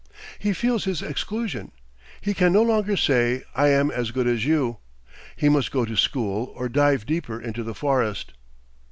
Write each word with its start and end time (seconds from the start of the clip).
He 0.39 0.51
feels 0.51 0.85
his 0.85 1.03
exclusion. 1.03 1.71
He 2.21 2.33
can 2.33 2.51
no 2.51 2.63
longer 2.63 2.97
say: 2.97 3.43
'I 3.53 3.67
am 3.67 3.91
as 3.91 4.09
good 4.09 4.25
as 4.25 4.43
you.' 4.47 4.77
He 5.35 5.47
must 5.47 5.71
go 5.71 5.85
to 5.85 5.95
school 5.95 6.51
or 6.55 6.67
dive 6.69 7.05
deeper 7.05 7.39
into 7.39 7.61
the 7.61 7.75
forest." 7.75 8.33